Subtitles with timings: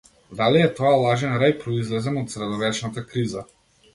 [0.37, 3.45] Дали е тоа лажен рај, произлезен од средовечната криза?